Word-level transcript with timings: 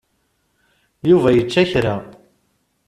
Yuba 1.09 1.29
yečča 1.31 1.63
kra. 1.71 1.95